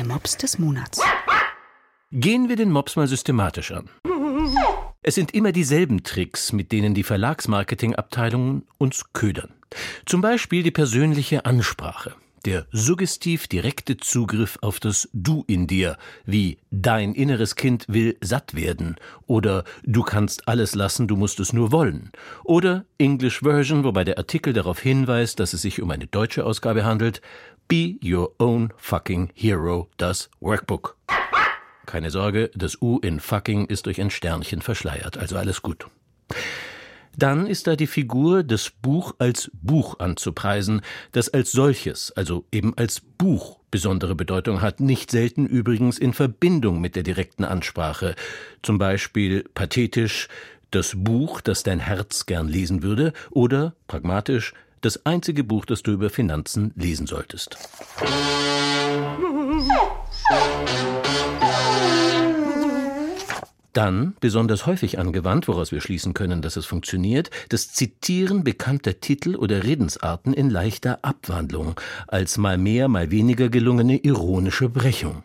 Mops 0.00 0.38
des 0.38 0.58
Monats. 0.58 1.00
Gehen 2.10 2.48
wir 2.48 2.56
den 2.56 2.70
Mops 2.70 2.96
mal 2.96 3.06
systematisch 3.06 3.72
an. 3.72 3.90
Es 5.02 5.14
sind 5.14 5.34
immer 5.34 5.52
dieselben 5.52 6.02
Tricks, 6.02 6.52
mit 6.52 6.72
denen 6.72 6.94
die 6.94 7.02
Verlagsmarketingabteilungen 7.02 8.66
uns 8.78 9.12
ködern. 9.12 9.52
Zum 10.06 10.22
Beispiel 10.22 10.62
die 10.62 10.70
persönliche 10.70 11.44
Ansprache, 11.44 12.14
der 12.42 12.66
suggestiv 12.72 13.48
direkte 13.48 13.96
Zugriff 13.96 14.58
auf 14.60 14.80
das 14.80 15.08
Du 15.12 15.44
in 15.46 15.66
dir, 15.66 15.96
wie 16.24 16.58
dein 16.70 17.14
inneres 17.14 17.56
Kind 17.56 17.84
will 17.88 18.16
satt 18.20 18.54
werden 18.54 18.96
oder 19.26 19.64
du 19.84 20.02
kannst 20.02 20.48
alles 20.48 20.74
lassen, 20.74 21.08
du 21.08 21.16
musst 21.16 21.40
es 21.40 21.52
nur 21.52 21.72
wollen 21.72 22.10
oder 22.44 22.84
English 22.98 23.40
Version, 23.40 23.84
wobei 23.84 24.04
der 24.04 24.18
Artikel 24.18 24.52
darauf 24.52 24.80
hinweist, 24.80 25.40
dass 25.40 25.52
es 25.52 25.62
sich 25.62 25.80
um 25.80 25.90
eine 25.90 26.06
deutsche 26.06 26.44
Ausgabe 26.44 26.84
handelt, 26.84 27.20
Be 27.68 27.96
Your 28.04 28.34
Own 28.38 28.72
Fucking 28.76 29.30
Hero, 29.34 29.88
das 29.96 30.30
Workbook. 30.40 30.96
Keine 31.86 32.10
Sorge, 32.10 32.50
das 32.54 32.80
U 32.80 32.98
in 33.00 33.18
fucking 33.18 33.66
ist 33.66 33.86
durch 33.86 34.00
ein 34.00 34.10
Sternchen 34.10 34.62
verschleiert, 34.62 35.18
also 35.18 35.36
alles 35.36 35.62
gut. 35.62 35.86
Dann 37.16 37.46
ist 37.46 37.66
da 37.66 37.76
die 37.76 37.86
Figur, 37.86 38.42
das 38.42 38.70
Buch 38.70 39.14
als 39.18 39.50
Buch 39.54 39.98
anzupreisen, 39.98 40.80
das 41.12 41.28
als 41.28 41.52
solches, 41.52 42.12
also 42.12 42.44
eben 42.52 42.76
als 42.76 43.00
Buch, 43.00 43.58
besondere 43.70 44.14
Bedeutung 44.14 44.60
hat, 44.60 44.80
nicht 44.80 45.10
selten 45.10 45.46
übrigens 45.46 45.98
in 45.98 46.12
Verbindung 46.12 46.80
mit 46.80 46.96
der 46.96 47.02
direkten 47.02 47.44
Ansprache. 47.44 48.14
Zum 48.62 48.78
Beispiel 48.78 49.44
pathetisch 49.54 50.28
das 50.70 50.94
Buch, 50.96 51.40
das 51.40 51.62
dein 51.62 51.80
Herz 51.80 52.26
gern 52.26 52.48
lesen 52.48 52.82
würde, 52.82 53.12
oder 53.30 53.74
pragmatisch 53.88 54.54
das 54.80 55.06
einzige 55.06 55.44
Buch, 55.44 55.64
das 55.64 55.82
du 55.82 55.92
über 55.92 56.10
Finanzen 56.10 56.72
lesen 56.76 57.06
solltest. 57.06 57.56
Dann, 63.72 64.14
besonders 64.20 64.66
häufig 64.66 64.98
angewandt, 64.98 65.48
woraus 65.48 65.72
wir 65.72 65.80
schließen 65.80 66.12
können, 66.12 66.42
dass 66.42 66.56
es 66.56 66.66
funktioniert, 66.66 67.30
das 67.48 67.72
Zitieren 67.72 68.44
bekannter 68.44 69.00
Titel 69.00 69.34
oder 69.34 69.64
Redensarten 69.64 70.34
in 70.34 70.50
leichter 70.50 70.98
Abwandlung, 71.02 71.80
als 72.06 72.36
mal 72.36 72.58
mehr, 72.58 72.88
mal 72.88 73.10
weniger 73.10 73.48
gelungene 73.48 73.96
ironische 73.96 74.68
Brechung. 74.68 75.22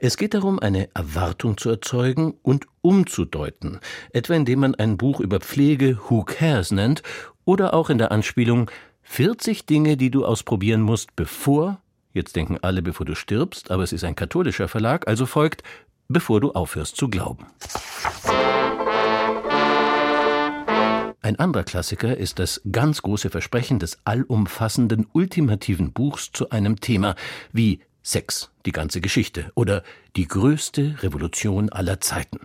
Es 0.00 0.16
geht 0.16 0.34
darum, 0.34 0.58
eine 0.58 0.88
Erwartung 0.94 1.56
zu 1.56 1.70
erzeugen 1.70 2.34
und 2.42 2.66
umzudeuten, 2.82 3.80
etwa 4.12 4.34
indem 4.34 4.60
man 4.60 4.74
ein 4.74 4.96
Buch 4.96 5.20
über 5.20 5.40
Pflege 5.40 5.98
Who 6.08 6.24
Cares 6.24 6.72
nennt 6.72 7.02
oder 7.44 7.72
auch 7.72 7.88
in 7.88 7.98
der 7.98 8.12
Anspielung 8.12 8.70
40 9.02 9.64
Dinge, 9.64 9.96
die 9.96 10.10
du 10.10 10.26
ausprobieren 10.26 10.82
musst, 10.82 11.16
bevor, 11.16 11.80
jetzt 12.12 12.36
denken 12.36 12.58
alle, 12.60 12.82
bevor 12.82 13.06
du 13.06 13.14
stirbst, 13.14 13.70
aber 13.70 13.82
es 13.82 13.92
ist 13.92 14.04
ein 14.04 14.16
katholischer 14.16 14.68
Verlag, 14.68 15.08
also 15.08 15.24
folgt 15.24 15.62
bevor 16.08 16.40
du 16.40 16.52
aufhörst 16.52 16.96
zu 16.96 17.08
glauben. 17.08 17.46
Ein 21.20 21.38
anderer 21.38 21.64
Klassiker 21.64 22.16
ist 22.16 22.38
das 22.38 22.62
ganz 22.72 23.02
große 23.02 23.28
Versprechen 23.28 23.78
des 23.78 23.98
allumfassenden 24.04 25.06
ultimativen 25.12 25.92
Buchs 25.92 26.32
zu 26.32 26.50
einem 26.50 26.80
Thema 26.80 27.16
wie 27.52 27.80
Sex, 28.02 28.50
die 28.64 28.72
ganze 28.72 29.02
Geschichte 29.02 29.52
oder 29.54 29.82
die 30.16 30.26
größte 30.26 31.02
Revolution 31.02 31.68
aller 31.68 32.00
Zeiten. 32.00 32.40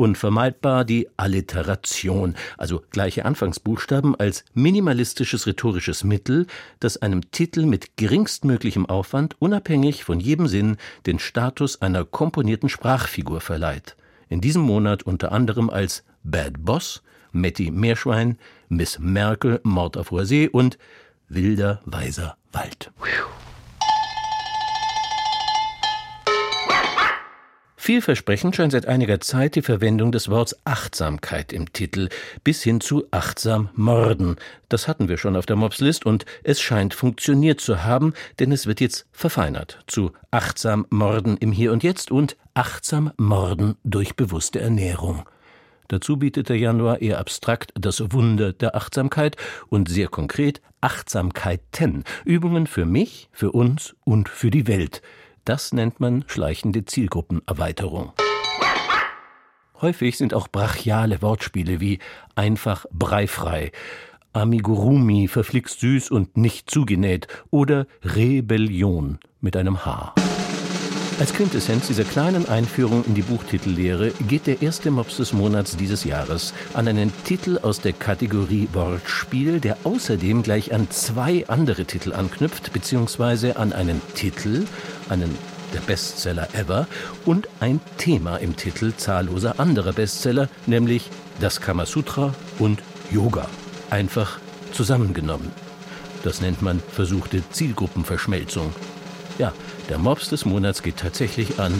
Unvermeidbar 0.00 0.86
die 0.86 1.08
Alliteration, 1.18 2.34
also 2.56 2.80
gleiche 2.90 3.26
Anfangsbuchstaben 3.26 4.14
als 4.14 4.46
minimalistisches 4.54 5.46
rhetorisches 5.46 6.04
Mittel, 6.04 6.46
das 6.78 6.96
einem 6.96 7.30
Titel 7.32 7.66
mit 7.66 7.98
geringstmöglichem 7.98 8.86
Aufwand 8.86 9.36
unabhängig 9.40 10.04
von 10.04 10.18
jedem 10.18 10.46
Sinn 10.46 10.78
den 11.04 11.18
Status 11.18 11.82
einer 11.82 12.06
komponierten 12.06 12.70
Sprachfigur 12.70 13.42
verleiht. 13.42 13.94
In 14.30 14.40
diesem 14.40 14.62
Monat 14.62 15.02
unter 15.02 15.32
anderem 15.32 15.68
als 15.68 16.02
Bad 16.22 16.64
Boss, 16.64 17.02
Matty 17.32 17.70
Meerschwein, 17.70 18.38
Miss 18.70 18.98
Merkel, 18.98 19.60
Mord 19.64 19.98
auf 19.98 20.12
hoher 20.12 20.24
See 20.24 20.48
und 20.48 20.78
Wilder 21.28 21.82
Weiser 21.84 22.38
Wald. 22.52 22.90
Vielversprechend 27.90 28.54
scheint 28.54 28.70
seit 28.70 28.86
einiger 28.86 29.18
Zeit 29.18 29.56
die 29.56 29.62
Verwendung 29.62 30.12
des 30.12 30.28
Worts 30.28 30.56
Achtsamkeit 30.64 31.52
im 31.52 31.72
Titel 31.72 32.08
bis 32.44 32.62
hin 32.62 32.80
zu 32.80 33.08
achtsam 33.10 33.68
morden. 33.74 34.36
Das 34.68 34.86
hatten 34.86 35.08
wir 35.08 35.16
schon 35.16 35.34
auf 35.34 35.44
der 35.44 35.56
Mobslist 35.56 36.06
und 36.06 36.24
es 36.44 36.60
scheint 36.60 36.94
funktioniert 36.94 37.60
zu 37.60 37.82
haben, 37.82 38.14
denn 38.38 38.52
es 38.52 38.68
wird 38.68 38.80
jetzt 38.80 39.08
verfeinert 39.10 39.80
zu 39.88 40.12
achtsam 40.30 40.86
morden 40.90 41.36
im 41.38 41.50
Hier 41.50 41.72
und 41.72 41.82
Jetzt 41.82 42.12
und 42.12 42.36
achtsam 42.54 43.10
morden 43.16 43.74
durch 43.82 44.14
bewusste 44.14 44.60
Ernährung. 44.60 45.24
Dazu 45.88 46.16
bietet 46.16 46.48
der 46.48 46.58
Januar 46.58 47.02
eher 47.02 47.18
abstrakt 47.18 47.72
das 47.74 48.12
Wunder 48.12 48.52
der 48.52 48.76
Achtsamkeit 48.76 49.36
und 49.68 49.88
sehr 49.88 50.06
konkret 50.06 50.62
Achtsamkeiten, 50.80 52.04
Übungen 52.24 52.68
für 52.68 52.86
mich, 52.86 53.28
für 53.32 53.50
uns 53.50 53.96
und 54.04 54.28
für 54.28 54.52
die 54.52 54.68
Welt. 54.68 55.02
Das 55.44 55.72
nennt 55.72 56.00
man 56.00 56.24
schleichende 56.26 56.84
Zielgruppenerweiterung. 56.84 58.12
Häufig 59.80 60.18
sind 60.18 60.34
auch 60.34 60.48
brachiale 60.48 61.22
Wortspiele 61.22 61.80
wie 61.80 61.98
einfach 62.34 62.84
breifrei, 62.92 63.72
Amigurumi 64.32 65.26
verflixt 65.26 65.80
süß 65.80 66.10
und 66.10 66.36
nicht 66.36 66.70
zugenäht 66.70 67.26
oder 67.50 67.86
Rebellion 68.04 69.18
mit 69.40 69.56
einem 69.56 69.84
H. 69.84 70.14
Als 71.20 71.34
Quintessenz 71.34 71.86
dieser 71.88 72.04
kleinen 72.04 72.48
Einführung 72.48 73.04
in 73.04 73.14
die 73.14 73.20
Buchtitellehre 73.20 74.12
geht 74.26 74.46
der 74.46 74.62
erste 74.62 74.90
Mops 74.90 75.18
des 75.18 75.34
Monats 75.34 75.76
dieses 75.76 76.04
Jahres 76.04 76.54
an 76.72 76.88
einen 76.88 77.12
Titel 77.24 77.58
aus 77.60 77.82
der 77.82 77.92
Kategorie 77.92 78.70
Wortspiel, 78.72 79.60
der 79.60 79.76
außerdem 79.84 80.42
gleich 80.42 80.72
an 80.72 80.90
zwei 80.90 81.46
andere 81.46 81.84
Titel 81.84 82.14
anknüpft, 82.14 82.72
beziehungsweise 82.72 83.58
an 83.58 83.74
einen 83.74 84.00
Titel, 84.14 84.64
einen 85.10 85.36
der 85.74 85.80
Bestseller 85.80 86.48
ever 86.54 86.86
und 87.26 87.48
ein 87.60 87.80
Thema 87.98 88.38
im 88.38 88.56
Titel 88.56 88.94
zahlloser 88.96 89.60
anderer 89.60 89.92
Bestseller, 89.92 90.48
nämlich 90.64 91.10
das 91.38 91.60
Kamasutra 91.60 92.32
und 92.58 92.80
Yoga. 93.10 93.46
Einfach 93.90 94.38
zusammengenommen. 94.72 95.52
Das 96.22 96.40
nennt 96.40 96.62
man 96.62 96.80
versuchte 96.94 97.42
Zielgruppenverschmelzung. 97.50 98.72
Ja, 99.38 99.52
der 99.90 99.98
Mops 99.98 100.28
des 100.28 100.44
Monats 100.44 100.84
geht 100.84 100.98
tatsächlich 100.98 101.58
an 101.58 101.74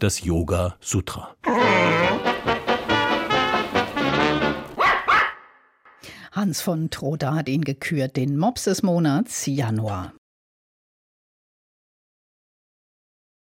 das 0.00 0.22
Yoga 0.22 0.76
Sutra. 0.78 1.34
Hans 6.30 6.60
von 6.60 6.90
Troda 6.90 7.34
hat 7.34 7.48
ihn 7.48 7.62
gekürt, 7.62 8.16
den 8.16 8.36
Mops 8.36 8.64
des 8.64 8.82
Monats 8.82 9.46
Januar. 9.46 10.12